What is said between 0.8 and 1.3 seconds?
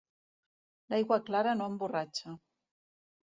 L'aigua